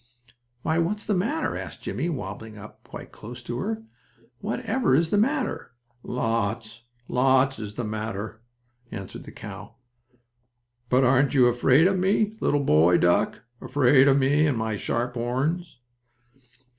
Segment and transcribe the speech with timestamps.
[0.63, 3.83] "Why, what's the matter?" asked Jimmie, wobbling up quite close to her.
[4.39, 8.41] "What ever is the matter?" "Lots and lots is the matter,"
[8.91, 9.75] answered the cow.
[10.89, 15.13] "But aren't you afraid of me, little boy duck; afraid of me and my sharp
[15.13, 15.77] horns?"